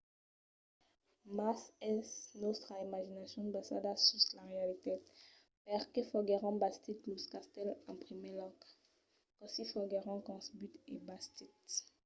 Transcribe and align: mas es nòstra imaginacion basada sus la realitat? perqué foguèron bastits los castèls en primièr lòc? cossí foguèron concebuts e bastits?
mas 1.37 1.59
es 1.95 2.07
nòstra 2.43 2.75
imaginacion 2.87 3.47
basada 3.57 3.91
sus 4.07 4.23
la 4.37 4.43
realitat? 4.53 5.01
perqué 5.67 6.01
foguèron 6.11 6.55
bastits 6.63 7.07
los 7.11 7.23
castèls 7.33 7.81
en 7.89 7.95
primièr 8.05 8.35
lòc? 8.41 8.55
cossí 9.37 9.63
foguèron 9.73 10.19
concebuts 10.29 10.79
e 10.93 10.95
bastits? 11.09 11.73